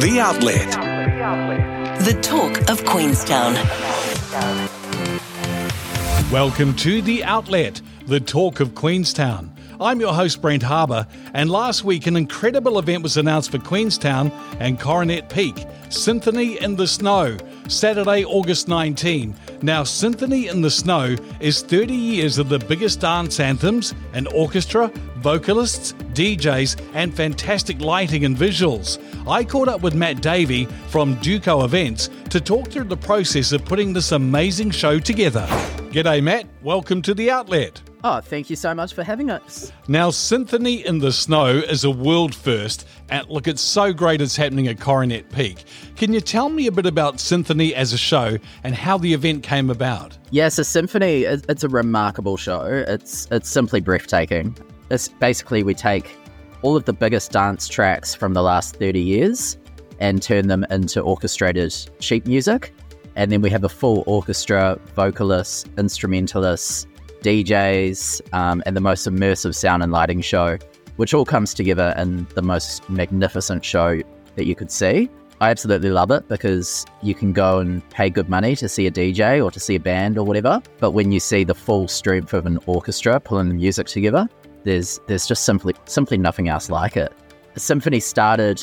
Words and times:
The 0.00 0.20
Outlet. 0.20 0.70
The 2.04 2.12
talk 2.22 2.70
of 2.70 2.84
Queenstown. 2.84 3.54
Welcome 6.30 6.76
to 6.76 7.02
The 7.02 7.24
Outlet, 7.24 7.82
the 8.06 8.20
talk 8.20 8.60
of 8.60 8.76
Queenstown. 8.76 9.52
I'm 9.80 10.00
your 10.00 10.12
host, 10.12 10.42
Brent 10.42 10.64
Harbour, 10.64 11.06
and 11.34 11.48
last 11.48 11.84
week 11.84 12.08
an 12.08 12.16
incredible 12.16 12.80
event 12.80 13.04
was 13.04 13.16
announced 13.16 13.52
for 13.52 13.58
Queenstown 13.58 14.32
and 14.58 14.80
Coronet 14.80 15.30
Peak 15.30 15.54
Synthony 15.88 16.56
in 16.56 16.74
the 16.74 16.86
Snow, 16.86 17.36
Saturday, 17.68 18.24
August 18.24 18.66
19. 18.66 19.34
Now, 19.62 19.84
Synthony 19.84 20.50
in 20.50 20.62
the 20.62 20.70
Snow 20.70 21.14
is 21.38 21.62
30 21.62 21.94
years 21.94 22.38
of 22.38 22.48
the 22.48 22.58
biggest 22.58 23.00
dance 23.00 23.38
anthems, 23.38 23.94
an 24.14 24.26
orchestra, 24.34 24.88
vocalists, 25.18 25.92
DJs, 26.12 26.80
and 26.94 27.14
fantastic 27.14 27.80
lighting 27.80 28.24
and 28.24 28.36
visuals. 28.36 28.98
I 29.28 29.44
caught 29.44 29.68
up 29.68 29.80
with 29.80 29.94
Matt 29.94 30.20
Davy 30.20 30.64
from 30.88 31.14
Duco 31.20 31.64
Events 31.64 32.10
to 32.30 32.40
talk 32.40 32.68
through 32.68 32.84
the 32.84 32.96
process 32.96 33.52
of 33.52 33.64
putting 33.64 33.92
this 33.92 34.10
amazing 34.10 34.72
show 34.72 34.98
together. 34.98 35.46
G'day, 35.90 36.22
Matt. 36.22 36.46
Welcome 36.62 37.00
to 37.00 37.14
the 37.14 37.30
outlet. 37.30 37.80
Oh, 38.04 38.20
thank 38.20 38.50
you 38.50 38.56
so 38.56 38.74
much 38.74 38.92
for 38.92 39.02
having 39.02 39.30
us. 39.30 39.72
Now, 39.88 40.10
Synthony 40.10 40.84
in 40.84 40.98
the 40.98 41.10
Snow 41.10 41.46
is 41.46 41.82
a 41.82 41.90
world 41.90 42.34
first, 42.34 42.86
and 43.08 43.26
look, 43.30 43.48
it's 43.48 43.62
so 43.62 43.94
great 43.94 44.20
it's 44.20 44.36
happening 44.36 44.68
at 44.68 44.78
Coronet 44.78 45.32
Peak. 45.32 45.64
Can 45.96 46.12
you 46.12 46.20
tell 46.20 46.50
me 46.50 46.66
a 46.66 46.72
bit 46.72 46.84
about 46.84 47.16
Synthony 47.16 47.72
as 47.72 47.94
a 47.94 47.98
show 47.98 48.36
and 48.64 48.74
how 48.74 48.98
the 48.98 49.14
event 49.14 49.42
came 49.42 49.70
about? 49.70 50.16
Yes, 50.30 50.58
a 50.58 50.62
Synthony. 50.62 51.22
It's 51.48 51.64
a 51.64 51.68
remarkable 51.70 52.36
show. 52.36 52.64
It's 52.86 53.26
it's 53.30 53.48
simply 53.48 53.80
breathtaking. 53.80 54.54
It's 54.90 55.08
basically 55.08 55.62
we 55.62 55.72
take 55.72 56.14
all 56.60 56.76
of 56.76 56.84
the 56.84 56.92
biggest 56.92 57.32
dance 57.32 57.66
tracks 57.66 58.14
from 58.14 58.34
the 58.34 58.42
last 58.42 58.76
thirty 58.76 59.00
years 59.00 59.56
and 60.00 60.22
turn 60.22 60.48
them 60.48 60.66
into 60.70 61.00
orchestrated 61.00 61.74
sheet 62.00 62.26
music, 62.26 62.74
and 63.18 63.32
then 63.32 63.42
we 63.42 63.50
have 63.50 63.64
a 63.64 63.68
full 63.68 64.04
orchestra, 64.06 64.78
vocalists, 64.94 65.66
instrumentalists 65.76 66.86
DJs, 67.22 68.32
um, 68.32 68.62
and 68.64 68.76
the 68.76 68.80
most 68.80 69.08
immersive 69.08 69.54
sound 69.56 69.82
and 69.82 69.90
lighting 69.90 70.20
show, 70.20 70.56
which 70.96 71.12
all 71.12 71.24
comes 71.24 71.52
together 71.52 71.92
in 71.98 72.28
the 72.36 72.42
most 72.42 72.88
magnificent 72.88 73.64
show 73.64 74.00
that 74.36 74.46
you 74.46 74.54
could 74.54 74.70
see. 74.70 75.10
I 75.40 75.50
absolutely 75.50 75.90
love 75.90 76.12
it 76.12 76.28
because 76.28 76.86
you 77.02 77.14
can 77.14 77.32
go 77.32 77.58
and 77.58 77.88
pay 77.90 78.08
good 78.08 78.28
money 78.28 78.54
to 78.54 78.68
see 78.68 78.86
a 78.86 78.90
DJ 78.90 79.44
or 79.44 79.50
to 79.50 79.58
see 79.58 79.74
a 79.74 79.80
band 79.80 80.16
or 80.16 80.24
whatever, 80.24 80.62
but 80.78 80.92
when 80.92 81.10
you 81.10 81.18
see 81.18 81.42
the 81.42 81.54
full 81.54 81.88
strength 81.88 82.34
of 82.34 82.46
an 82.46 82.60
orchestra 82.66 83.18
pulling 83.18 83.48
the 83.48 83.54
music 83.54 83.88
together, 83.88 84.28
there's 84.62 85.00
there's 85.08 85.26
just 85.26 85.44
simply 85.44 85.74
simply 85.86 86.18
nothing 86.18 86.48
else 86.48 86.70
like 86.70 86.96
it. 86.96 87.12
The 87.54 87.60
Synthony 87.60 88.00
started 88.00 88.62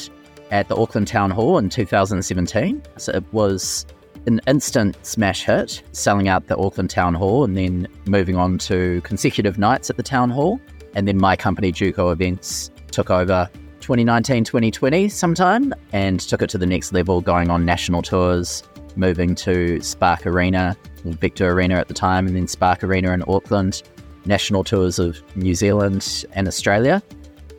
at 0.51 0.69
the 0.69 0.77
Auckland 0.77 1.07
Town 1.07 1.31
Hall 1.31 1.57
in 1.57 1.69
2017. 1.69 2.81
So 2.97 3.11
it 3.13 3.23
was 3.33 3.85
an 4.27 4.41
instant 4.47 4.97
smash 5.05 5.43
hit, 5.43 5.83
selling 5.91 6.27
out 6.27 6.47
the 6.47 6.57
Auckland 6.57 6.89
Town 6.89 7.13
Hall 7.13 7.43
and 7.43 7.55
then 7.55 7.87
moving 8.05 8.35
on 8.35 8.57
to 8.59 9.01
consecutive 9.01 9.57
nights 9.57 9.89
at 9.89 9.97
the 9.97 10.03
Town 10.03 10.29
Hall. 10.29 10.59
And 10.95 11.07
then 11.07 11.17
my 11.17 11.35
company, 11.35 11.71
Duco 11.71 12.09
Events, 12.09 12.71
took 12.91 13.09
over 13.09 13.49
2019 13.81 14.43
2020 14.43 15.09
sometime 15.09 15.73
and 15.91 16.19
took 16.19 16.41
it 16.41 16.49
to 16.49 16.57
the 16.57 16.65
next 16.65 16.93
level, 16.93 17.21
going 17.21 17.49
on 17.49 17.65
national 17.65 18.01
tours, 18.01 18.63
moving 18.95 19.35
to 19.35 19.79
Spark 19.81 20.25
Arena, 20.25 20.75
Vector 21.03 21.51
Arena 21.51 21.75
at 21.75 21.87
the 21.87 21.93
time, 21.93 22.25
and 22.25 22.35
then 22.35 22.47
Spark 22.47 22.83
Arena 22.83 23.11
in 23.11 23.23
Auckland, 23.27 23.83
national 24.25 24.63
tours 24.63 24.97
of 24.97 25.21
New 25.35 25.53
Zealand 25.53 26.25
and 26.33 26.47
Australia. 26.47 27.03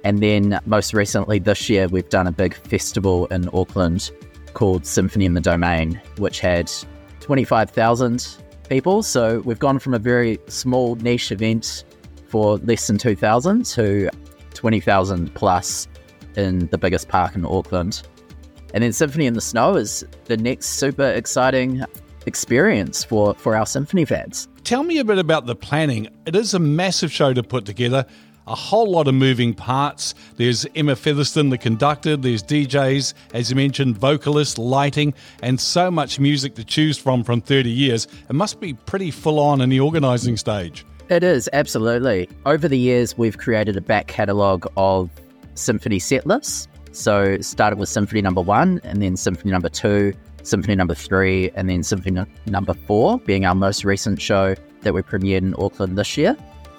And 0.02 0.22
then 0.22 0.60
most 0.66 0.94
recently 0.94 1.38
this 1.38 1.68
year, 1.68 1.88
we've 1.88 2.08
done 2.08 2.26
a 2.26 2.32
big 2.32 2.54
festival 2.54 3.26
in 3.26 3.48
Auckland 3.52 4.10
called 4.56 4.84
Synthony 4.84 5.24
in 5.24 5.34
the 5.34 5.40
Domain, 5.40 6.00
which 6.16 6.40
had 6.40 6.72
25,000 7.20 8.26
people. 8.70 9.02
So 9.02 9.40
we've 9.40 9.58
gone 9.58 9.78
from 9.78 9.92
a 9.92 9.98
very 9.98 10.38
small 10.48 10.96
niche 10.96 11.30
event 11.30 11.84
for 12.28 12.56
less 12.58 12.86
than 12.86 12.96
2,000 12.96 13.66
to 13.66 14.08
20,000 14.54 15.34
plus 15.34 15.86
in 16.36 16.68
the 16.68 16.78
biggest 16.78 17.08
park 17.08 17.36
in 17.36 17.44
Auckland. 17.44 18.02
And 18.72 18.82
then 18.82 18.92
Synthony 18.92 19.26
in 19.26 19.34
the 19.34 19.42
Snow 19.42 19.76
is 19.76 20.06
the 20.24 20.38
next 20.38 20.66
super 20.66 21.10
exciting 21.10 21.84
experience 22.24 23.04
for, 23.04 23.34
for 23.34 23.54
our 23.54 23.66
Synthony 23.66 24.08
fans. 24.08 24.48
Tell 24.64 24.84
me 24.84 24.98
a 24.98 25.04
bit 25.04 25.18
about 25.18 25.44
the 25.44 25.54
planning. 25.54 26.08
It 26.24 26.34
is 26.34 26.54
a 26.54 26.58
massive 26.58 27.12
show 27.12 27.34
to 27.34 27.42
put 27.42 27.66
together 27.66 28.06
a 28.46 28.54
whole 28.54 28.90
lot 28.90 29.08
of 29.08 29.14
moving 29.14 29.54
parts. 29.54 30.14
There's 30.36 30.66
Emma 30.74 30.96
Featherstone, 30.96 31.50
the 31.50 31.58
conductor, 31.58 32.16
there's 32.16 32.42
DJs, 32.42 33.14
as 33.34 33.50
you 33.50 33.56
mentioned, 33.56 33.98
vocalists, 33.98 34.58
lighting, 34.58 35.14
and 35.42 35.60
so 35.60 35.90
much 35.90 36.20
music 36.20 36.54
to 36.56 36.64
choose 36.64 36.98
from 36.98 37.24
from 37.24 37.40
30 37.40 37.70
years. 37.70 38.06
It 38.28 38.34
must 38.34 38.60
be 38.60 38.74
pretty 38.74 39.10
full 39.10 39.40
on 39.40 39.60
in 39.60 39.68
the 39.68 39.80
organising 39.80 40.36
stage. 40.36 40.84
It 41.08 41.22
is, 41.22 41.48
absolutely. 41.52 42.28
Over 42.46 42.68
the 42.68 42.78
years, 42.78 43.16
we've 43.16 43.38
created 43.38 43.76
a 43.76 43.80
back 43.80 44.08
catalogue 44.08 44.70
of 44.76 45.10
Synthony 45.54 46.02
set 46.02 46.26
lists. 46.26 46.68
So, 46.92 47.38
started 47.40 47.78
with 47.78 47.88
Synthony 47.88 48.22
number 48.22 48.40
one, 48.40 48.80
and 48.82 49.02
then 49.02 49.14
Synthony 49.14 49.46
number 49.46 49.68
two, 49.68 50.14
Synthony 50.42 50.76
number 50.76 50.94
three, 50.94 51.50
and 51.50 51.68
then 51.68 51.80
Synthony 51.80 52.26
number 52.46 52.74
four, 52.74 53.18
being 53.20 53.44
our 53.44 53.54
most 53.54 53.84
recent 53.84 54.20
show 54.20 54.54
that 54.82 54.94
we 54.94 55.02
premiered 55.02 55.38
in 55.38 55.54
Auckland 55.58 55.98
this 55.98 56.16
year. 56.16 56.36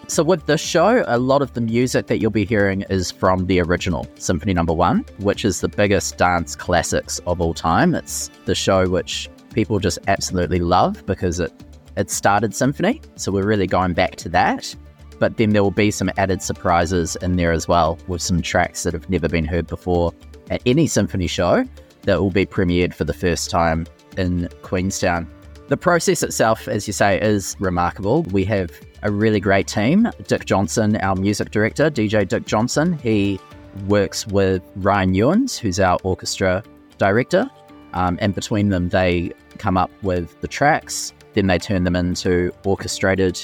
So, 0.09 0.23
with 0.23 0.45
this 0.45 0.61
show, 0.61 1.03
a 1.05 1.17
lot 1.17 1.41
of 1.41 1.51
the 1.51 1.59
music 1.59 2.07
that 2.07 2.19
you'll 2.19 2.31
be 2.31 2.45
hearing 2.45 2.83
is 2.83 3.11
from 3.11 3.45
the 3.45 3.59
original 3.59 4.05
Synthony 4.15 4.55
Number 4.55 4.71
no. 4.71 4.77
One, 4.77 5.05
which 5.19 5.43
is 5.43 5.59
the 5.59 5.67
biggest 5.67 6.17
dance 6.17 6.55
classics 6.55 7.19
of 7.27 7.41
all 7.41 7.53
time. 7.53 7.93
It's 7.93 8.31
the 8.45 8.55
show 8.55 8.87
which 8.87 9.29
people 9.53 9.79
just 9.79 9.99
absolutely 10.07 10.59
love 10.59 11.05
because 11.05 11.41
it 11.41 11.51
it 11.97 12.09
started 12.09 12.51
Synthony. 12.51 13.03
So 13.19 13.33
we're 13.33 13.45
really 13.45 13.67
going 13.67 13.93
back 13.93 14.15
to 14.17 14.29
that. 14.29 14.73
But 15.19 15.35
then 15.35 15.49
there 15.49 15.61
will 15.63 15.71
be 15.71 15.91
some 15.91 16.09
added 16.15 16.41
surprises 16.41 17.17
in 17.17 17.35
there 17.35 17.51
as 17.51 17.67
well, 17.67 17.99
with 18.07 18.21
some 18.21 18.41
tracks 18.41 18.83
that 18.83 18.93
have 18.93 19.09
never 19.09 19.27
been 19.27 19.45
heard 19.45 19.67
before 19.67 20.13
at 20.49 20.61
any 20.65 20.85
Synthony 20.85 21.29
show 21.29 21.65
that 22.03 22.21
will 22.21 22.31
be 22.31 22.45
premiered 22.45 22.93
for 22.93 23.03
the 23.03 23.13
first 23.13 23.49
time 23.49 23.85
in 24.15 24.47
Queenstown. 24.61 25.27
The 25.67 25.75
process 25.75 26.23
itself, 26.23 26.69
as 26.69 26.87
you 26.87 26.93
say, 26.93 27.19
is 27.19 27.57
remarkable. 27.59 28.23
We 28.23 28.45
have 28.45 28.71
a 29.03 29.11
really 29.11 29.39
great 29.39 29.67
team. 29.67 30.09
Dick 30.27 30.45
Johnson, 30.45 30.97
our 30.97 31.15
music 31.15 31.51
director, 31.51 31.89
DJ 31.89 32.27
Dick 32.27 32.45
Johnson, 32.45 32.93
he 32.93 33.39
works 33.87 34.25
with 34.27 34.61
Ryan 34.77 35.13
Ewens, 35.13 35.57
who's 35.57 35.79
our 35.79 35.97
orchestra 36.03 36.63
director. 36.97 37.49
Um, 37.93 38.17
and 38.21 38.33
between 38.35 38.69
them, 38.69 38.89
they 38.89 39.31
come 39.57 39.77
up 39.77 39.91
with 40.01 40.39
the 40.41 40.47
tracks. 40.47 41.13
Then 41.33 41.47
they 41.47 41.57
turn 41.57 41.83
them 41.83 41.95
into 41.95 42.51
orchestrated 42.65 43.39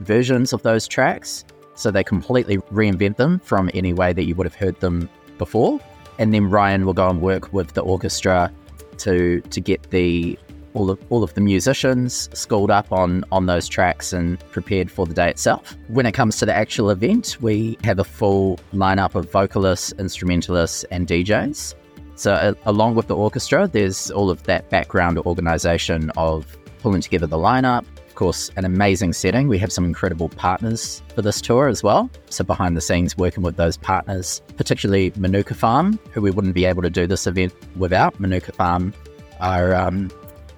versions 0.00 0.52
of 0.52 0.62
those 0.62 0.86
tracks. 0.86 1.44
So 1.74 1.90
they 1.90 2.04
completely 2.04 2.58
reinvent 2.72 3.16
them 3.16 3.38
from 3.40 3.70
any 3.74 3.92
way 3.92 4.12
that 4.12 4.24
you 4.24 4.34
would 4.34 4.46
have 4.46 4.54
heard 4.54 4.78
them 4.80 5.08
before. 5.38 5.80
And 6.18 6.34
then 6.34 6.50
Ryan 6.50 6.84
will 6.84 6.94
go 6.94 7.08
and 7.08 7.20
work 7.20 7.52
with 7.52 7.72
the 7.74 7.82
orchestra 7.82 8.52
to 8.98 9.40
to 9.40 9.60
get 9.60 9.90
the 9.90 10.36
all 10.78 10.90
of 10.90 10.98
all 11.10 11.24
of 11.24 11.34
the 11.34 11.40
musicians 11.40 12.30
schooled 12.32 12.70
up 12.70 12.92
on 12.92 13.24
on 13.32 13.46
those 13.46 13.68
tracks 13.68 14.12
and 14.12 14.38
prepared 14.50 14.90
for 14.90 15.06
the 15.06 15.14
day 15.14 15.28
itself. 15.28 15.76
When 15.88 16.06
it 16.06 16.12
comes 16.12 16.38
to 16.38 16.46
the 16.46 16.54
actual 16.54 16.90
event, 16.90 17.36
we 17.40 17.76
have 17.82 17.98
a 17.98 18.04
full 18.04 18.60
lineup 18.72 19.14
of 19.16 19.30
vocalists, 19.30 19.92
instrumentalists, 19.98 20.84
and 20.84 21.06
DJs. 21.06 21.74
So 22.14 22.32
uh, 22.32 22.54
along 22.64 22.94
with 22.94 23.08
the 23.08 23.16
orchestra, 23.16 23.68
there's 23.68 24.10
all 24.10 24.30
of 24.30 24.42
that 24.44 24.70
background 24.70 25.18
organization 25.18 26.10
of 26.16 26.56
pulling 26.80 27.00
together 27.00 27.26
the 27.26 27.36
lineup. 27.36 27.84
Of 28.06 28.14
course, 28.14 28.50
an 28.56 28.64
amazing 28.64 29.12
setting. 29.12 29.46
We 29.46 29.58
have 29.58 29.72
some 29.72 29.84
incredible 29.84 30.28
partners 30.28 31.02
for 31.14 31.22
this 31.22 31.40
tour 31.40 31.68
as 31.68 31.84
well. 31.84 32.10
So 32.30 32.42
behind 32.42 32.76
the 32.76 32.80
scenes, 32.80 33.16
working 33.16 33.44
with 33.44 33.56
those 33.56 33.76
partners, 33.76 34.42
particularly 34.56 35.12
Manuka 35.16 35.54
Farm, 35.54 35.98
who 36.12 36.20
we 36.20 36.32
wouldn't 36.32 36.54
be 36.54 36.64
able 36.64 36.82
to 36.82 36.90
do 36.90 37.06
this 37.06 37.28
event 37.28 37.52
without. 37.76 38.18
Manuka 38.18 38.52
Farm 38.52 38.92
are 39.40 39.74
um, 39.74 40.10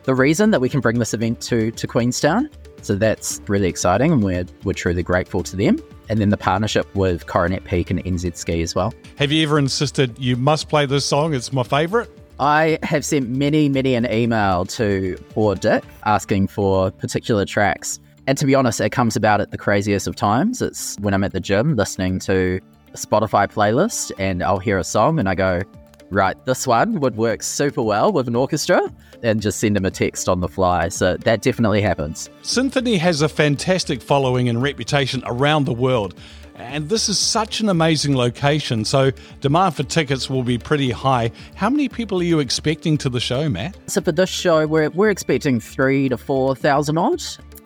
the 0.04 0.14
reason 0.14 0.50
that 0.50 0.60
we 0.60 0.68
can 0.68 0.80
bring 0.80 0.98
this 0.98 1.14
event 1.14 1.40
to, 1.42 1.70
to 1.72 1.86
Queenstown. 1.86 2.48
So 2.82 2.94
that's 2.94 3.40
really 3.46 3.68
exciting 3.68 4.10
and 4.10 4.22
we're, 4.22 4.46
we're 4.64 4.72
truly 4.72 5.02
grateful 5.02 5.42
to 5.42 5.56
them. 5.56 5.78
And 6.08 6.20
then 6.20 6.30
the 6.30 6.36
partnership 6.36 6.92
with 6.94 7.26
Coronet 7.26 7.64
Peak 7.64 7.90
and 7.90 8.02
NZ 8.04 8.36
Ski 8.36 8.62
as 8.62 8.74
well. 8.74 8.92
Have 9.16 9.30
you 9.30 9.42
ever 9.42 9.58
insisted 9.58 10.18
you 10.18 10.36
must 10.36 10.68
play 10.68 10.86
this 10.86 11.04
song? 11.04 11.34
It's 11.34 11.52
my 11.52 11.62
favourite. 11.62 12.08
I 12.40 12.78
have 12.82 13.04
sent 13.04 13.28
many, 13.28 13.68
many 13.68 13.94
an 13.94 14.10
email 14.10 14.64
to 14.64 15.22
poor 15.30 15.54
Dick 15.54 15.84
asking 16.06 16.48
for 16.48 16.90
particular 16.90 17.44
tracks. 17.44 18.00
And 18.26 18.38
to 18.38 18.46
be 18.46 18.54
honest, 18.54 18.80
it 18.80 18.90
comes 18.90 19.14
about 19.14 19.42
at 19.42 19.50
the 19.50 19.58
craziest 19.58 20.06
of 20.06 20.16
times. 20.16 20.62
It's 20.62 20.96
when 21.00 21.12
I'm 21.12 21.22
at 21.22 21.32
the 21.32 21.40
gym 21.40 21.76
listening 21.76 22.18
to 22.20 22.60
a 22.92 22.96
Spotify 22.96 23.46
playlist 23.46 24.10
and 24.18 24.42
I'll 24.42 24.58
hear 24.58 24.78
a 24.78 24.84
song 24.84 25.18
and 25.18 25.28
I 25.28 25.34
go, 25.34 25.62
right, 26.10 26.36
this 26.44 26.66
one 26.66 27.00
would 27.00 27.16
work 27.16 27.42
super 27.42 27.82
well 27.82 28.12
with 28.12 28.28
an 28.28 28.36
orchestra 28.36 28.92
and 29.22 29.40
just 29.40 29.58
send 29.58 29.76
them 29.76 29.84
a 29.84 29.90
text 29.90 30.28
on 30.28 30.40
the 30.40 30.48
fly. 30.48 30.88
So 30.88 31.16
that 31.18 31.42
definitely 31.42 31.80
happens. 31.80 32.28
Synthony 32.42 32.98
has 32.98 33.22
a 33.22 33.28
fantastic 33.28 34.02
following 34.02 34.48
and 34.48 34.62
reputation 34.62 35.22
around 35.26 35.64
the 35.64 35.72
world. 35.72 36.14
And 36.56 36.90
this 36.90 37.08
is 37.08 37.18
such 37.18 37.60
an 37.60 37.70
amazing 37.70 38.16
location, 38.16 38.84
so 38.84 39.12
demand 39.40 39.76
for 39.76 39.82
tickets 39.82 40.28
will 40.28 40.42
be 40.42 40.58
pretty 40.58 40.90
high. 40.90 41.32
How 41.54 41.70
many 41.70 41.88
people 41.88 42.20
are 42.20 42.24
you 42.24 42.38
expecting 42.38 42.98
to 42.98 43.08
the 43.08 43.20
show, 43.20 43.48
Matt? 43.48 43.78
So 43.86 44.02
for 44.02 44.12
this 44.12 44.28
show, 44.28 44.66
we're, 44.66 44.90
we're 44.90 45.08
expecting 45.08 45.58
three 45.58 46.10
to 46.10 46.18
4,000 46.18 46.98
odd. 46.98 47.22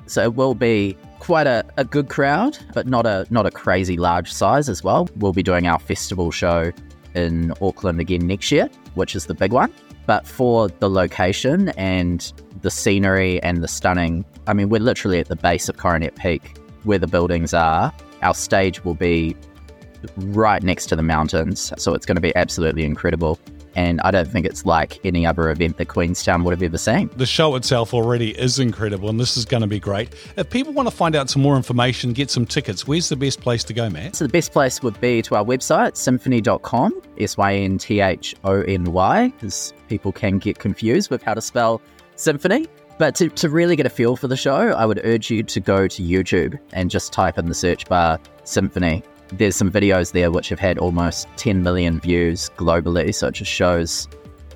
So 0.07 0.23
it 0.23 0.35
will 0.35 0.55
be 0.55 0.97
quite 1.19 1.47
a, 1.47 1.65
a 1.77 1.85
good 1.85 2.09
crowd, 2.09 2.57
but 2.75 2.87
not 2.87 3.07
a 3.07 3.27
not 3.31 3.47
a 3.47 3.51
crazy 3.51 3.97
large 3.97 4.31
size 4.31 4.69
as 4.69 4.85
well. 4.85 5.09
We'll 5.17 5.33
be 5.33 5.43
doing 5.43 5.67
our 5.67 5.79
festival 5.79 6.31
show 6.31 6.71
in 7.15 7.53
Auckland 7.61 8.01
again 8.01 8.27
next 8.27 8.51
year, 8.51 8.69
which 8.95 9.15
is 9.15 9.27
the 9.27 9.35
big 9.35 9.53
one. 9.53 9.73
But 10.07 10.27
for 10.27 10.69
the 10.69 10.91
location 10.91 11.71
and 11.71 12.33
the 12.61 12.71
scenery 12.71 13.43
and 13.43 13.63
the 13.63 13.69
stunning, 13.69 14.25
I 14.47 14.53
mean, 14.53 14.69
we're 14.69 14.81
literally 14.81 15.19
at 15.19 15.29
the 15.29 15.37
base 15.37 15.69
of 15.69 15.77
Coronet 15.77 16.17
Peak 16.17 16.59
where 16.83 16.99
the 16.99 17.07
buildings 17.07 17.55
are. 17.55 17.93
Our 18.23 18.35
stage 18.35 18.85
will 18.85 18.95
be 18.95 19.35
right 20.17 20.63
next 20.63 20.87
to 20.87 20.97
the 20.97 21.03
mountains, 21.03 21.73
so 21.79 21.95
it's 21.95 22.05
going 22.05 22.17
to 22.17 22.21
be 22.21 22.35
absolutely 22.37 22.85
incredible 22.85 23.39
and 23.75 24.01
I 24.03 24.11
don't 24.11 24.31
think 24.31 24.47
it's 24.47 24.65
like 24.65 25.05
any 25.05 25.27
other 25.27 25.51
event 25.51 25.77
that 25.79 25.87
Queenstown 25.87 26.45
would 26.45 26.53
have 26.53 26.63
ever 26.63 26.79
seen. 26.79 27.11
The 27.17 27.27
show 27.27 27.57
itself 27.57 27.95
already 27.95 28.31
is 28.31 28.59
incredible, 28.59 29.09
and 29.09 29.19
this 29.19 29.37
is 29.37 29.45
going 29.45 29.63
to 29.63 29.67
be 29.67 29.81
great. 29.81 30.15
If 30.37 30.51
people 30.51 30.73
want 30.73 30.89
to 30.89 30.95
find 30.95 31.17
out 31.17 31.31
some 31.31 31.43
more 31.43 31.57
information, 31.57 32.13
get 32.13 32.31
some 32.31 32.47
tickets, 32.47 32.87
where's 32.87 33.09
the 33.09 33.17
best 33.17 33.41
place 33.41 33.65
to 33.65 33.73
go, 33.73 33.91
Matt? 33.91 34.17
So 34.17 34.27
the 34.27 34.33
best 34.33 34.53
place 34.53 34.83
would 34.83 35.01
be 35.01 35.23
to 35.23 35.37
our 35.37 35.45
website, 35.45 35.95
synthony.com, 35.95 37.03
S 37.19 37.37
Y 37.37 37.55
N 37.55 37.79
T 37.79 38.01
H 38.01 38.35
O 38.45 38.63
N 38.63 38.93
Y, 38.93 39.29
because 39.29 39.73
people 39.89 40.13
can 40.13 40.39
get 40.39 40.59
confused 40.59 41.11
with 41.11 41.23
how 41.23 41.35
to 41.35 41.41
spell 41.41 41.81
symphony. 42.17 42.67
But 42.97 43.17
to, 43.17 43.29
to 43.29 43.49
really 43.49 43.75
get 43.75 43.87
a 43.87 43.91
feel 43.91 44.17
for 44.17 44.29
the 44.29 44.37
show, 44.37 44.71
I 44.71 44.87
would 44.87 45.01
urge 45.05 45.29
you 45.29 45.43
to 45.43 45.61
go 45.61 45.89
to 45.89 46.03
YouTube 46.03 46.59
and 46.73 46.91
just 46.91 47.13
type 47.13 47.39
in 47.39 47.47
the 47.47 47.55
search 47.55 47.87
bar 47.87 48.21
Synthony 48.45 49.03
there's 49.33 49.57
some 49.57 49.71
videos 49.71 50.13
there 50.13 50.31
which 50.31 50.49
have 50.49 50.59
had 50.59 50.79
almost 50.79 51.29
10 51.37 51.63
million 51.63 52.01
views 52.01 52.51
globally. 52.57 53.15
So 53.15 53.29
it 53.29 53.33
just 53.35 53.51
shows 53.51 54.09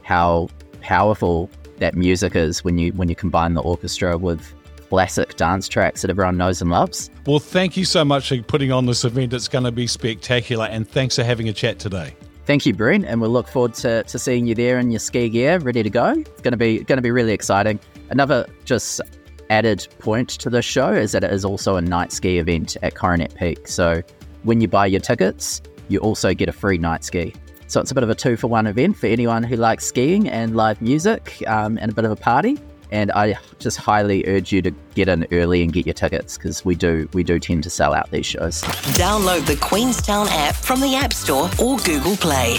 how 0.02 0.48
powerful 0.80 1.50
that 1.78 1.94
music 1.94 2.34
is 2.34 2.64
when 2.64 2.78
you 2.78 2.92
when 2.92 3.08
you 3.08 3.14
combine 3.14 3.54
the 3.54 3.62
orchestra 3.62 4.18
with 4.18 4.54
classic 4.88 5.36
dance 5.36 5.68
tracks 5.68 6.02
that 6.02 6.10
everyone 6.10 6.36
knows 6.36 6.60
and 6.60 6.70
loves. 6.70 7.10
Well, 7.26 7.38
thank 7.38 7.76
you 7.76 7.84
so 7.84 8.04
much 8.04 8.30
for 8.30 8.40
putting 8.42 8.72
on 8.72 8.86
this 8.86 9.04
event. 9.04 9.32
It's 9.32 9.48
going 9.48 9.64
to 9.64 9.72
be 9.72 9.86
spectacular, 9.86 10.66
and 10.66 10.88
thanks 10.88 11.16
for 11.16 11.24
having 11.24 11.48
a 11.48 11.52
chat 11.52 11.78
today. 11.78 12.14
Thank 12.46 12.64
you, 12.64 12.72
Brent, 12.72 13.04
and 13.04 13.20
we'll 13.20 13.30
look 13.30 13.46
forward 13.46 13.74
to, 13.74 14.02
to 14.04 14.18
seeing 14.18 14.46
you 14.46 14.54
there 14.54 14.78
in 14.78 14.90
your 14.90 15.00
ski 15.00 15.28
gear, 15.28 15.58
ready 15.58 15.82
to 15.82 15.90
go. 15.90 16.12
It's 16.12 16.40
going 16.40 16.52
to 16.52 16.56
be 16.56 16.82
going 16.84 16.96
to 16.96 17.02
be 17.02 17.10
really 17.10 17.32
exciting. 17.32 17.78
Another 18.10 18.46
just 18.64 19.02
added 19.50 19.86
point 19.98 20.30
to 20.30 20.50
the 20.50 20.62
show 20.62 20.92
is 20.92 21.12
that 21.12 21.24
it 21.24 21.32
is 21.32 21.44
also 21.44 21.76
a 21.76 21.82
night 21.82 22.12
ski 22.12 22.38
event 22.38 22.76
at 22.82 22.94
Coronet 22.94 23.34
Peak. 23.34 23.68
So 23.68 24.02
when 24.42 24.60
you 24.60 24.68
buy 24.68 24.86
your 24.86 25.00
tickets, 25.00 25.62
you 25.88 25.98
also 26.00 26.34
get 26.34 26.48
a 26.48 26.52
free 26.52 26.78
night 26.78 27.04
ski. 27.04 27.34
So 27.66 27.80
it's 27.80 27.90
a 27.90 27.94
bit 27.94 28.02
of 28.02 28.10
a 28.10 28.14
two 28.14 28.36
for 28.36 28.46
one 28.46 28.66
event 28.66 28.96
for 28.96 29.06
anyone 29.06 29.42
who 29.42 29.56
likes 29.56 29.84
skiing 29.84 30.28
and 30.28 30.56
live 30.56 30.80
music 30.80 31.42
um, 31.46 31.78
and 31.80 31.90
a 31.92 31.94
bit 31.94 32.04
of 32.04 32.10
a 32.10 32.16
party. 32.16 32.58
And 32.90 33.12
I 33.12 33.36
just 33.58 33.76
highly 33.76 34.26
urge 34.26 34.50
you 34.50 34.62
to 34.62 34.70
get 34.94 35.08
in 35.08 35.26
early 35.30 35.62
and 35.62 35.70
get 35.70 35.84
your 35.84 35.92
tickets 35.92 36.38
because 36.38 36.64
we 36.64 36.74
do 36.74 37.06
we 37.12 37.22
do 37.22 37.38
tend 37.38 37.64
to 37.64 37.70
sell 37.70 37.92
out 37.92 38.10
these 38.10 38.24
shows. 38.24 38.62
Download 38.96 39.46
the 39.46 39.56
Queenstown 39.56 40.26
app 40.30 40.54
from 40.54 40.80
the 40.80 40.94
App 40.94 41.12
Store 41.12 41.50
or 41.60 41.76
Google 41.78 42.16
Play. 42.16 42.56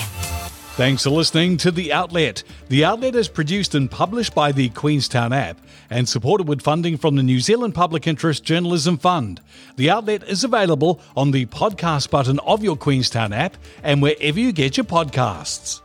Thanks 0.80 1.04
for 1.04 1.10
listening 1.10 1.58
to 1.58 1.72
The 1.72 1.92
Outlet. 1.92 2.42
The 2.70 2.86
Outlet 2.86 3.14
is 3.14 3.28
produced 3.28 3.76
and 3.76 3.92
published 3.92 4.34
by 4.34 4.54
the 4.54 4.70
Queenstown 4.70 5.34
app 5.34 5.58
and 5.90 6.08
supported 6.08 6.48
with 6.48 6.62
funding 6.62 6.96
from 6.96 7.18
the 7.18 7.22
New 7.22 7.42
Zealand 7.42 7.76
Public 7.76 8.08
Interest 8.08 8.42
Journalism 8.42 8.98
Fund. 8.98 9.42
The 9.76 9.90
Outlet 9.90 10.24
is 10.24 10.46
available 10.46 11.02
on 11.18 11.32
the 11.32 11.48
podcast 11.48 12.10
button 12.10 12.40
of 12.40 12.64
your 12.64 12.78
Queenstown 12.78 13.34
app 13.34 13.58
and 13.84 14.02
wherever 14.02 14.40
you 14.40 14.54
get 14.54 14.78
your 14.78 14.86
podcasts. 14.86 15.82